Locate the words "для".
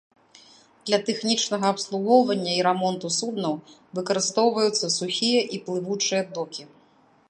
0.89-0.97